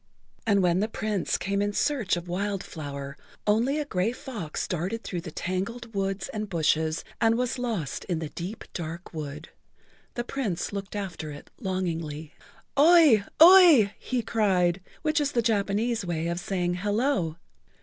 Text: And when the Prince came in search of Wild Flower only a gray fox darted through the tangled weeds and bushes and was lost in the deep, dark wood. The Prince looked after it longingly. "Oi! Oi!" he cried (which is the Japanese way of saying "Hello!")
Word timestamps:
And 0.47 0.63
when 0.63 0.79
the 0.79 0.87
Prince 0.87 1.37
came 1.37 1.61
in 1.61 1.73
search 1.73 2.17
of 2.17 2.27
Wild 2.27 2.63
Flower 2.63 3.15
only 3.45 3.77
a 3.77 3.85
gray 3.85 4.11
fox 4.13 4.67
darted 4.67 5.03
through 5.03 5.21
the 5.21 5.29
tangled 5.29 5.93
weeds 5.93 6.27
and 6.29 6.49
bushes 6.49 7.03
and 7.21 7.37
was 7.37 7.59
lost 7.59 8.05
in 8.05 8.17
the 8.17 8.29
deep, 8.29 8.63
dark 8.73 9.13
wood. 9.13 9.49
The 10.15 10.23
Prince 10.23 10.73
looked 10.73 10.95
after 10.95 11.29
it 11.29 11.51
longingly. 11.59 12.33
"Oi! 12.79 13.23
Oi!" 13.39 13.93
he 13.99 14.23
cried 14.23 14.81
(which 15.03 15.21
is 15.21 15.33
the 15.33 15.43
Japanese 15.43 16.03
way 16.03 16.29
of 16.29 16.39
saying 16.39 16.73
"Hello!") 16.77 17.35